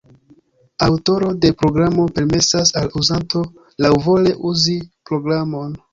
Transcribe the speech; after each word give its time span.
Aŭtoro 0.85 1.27
de 1.43 1.51
programo 1.59 2.07
permesas 2.17 2.73
al 2.81 2.89
uzanto 3.03 3.45
laŭvole 3.87 4.37
uzi 4.53 4.79
programon. 5.13 5.79